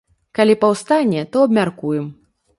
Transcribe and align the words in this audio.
Калі 0.39 0.55
паўстане, 0.63 1.23
то 1.37 1.45
абмяркуем. 1.51 2.11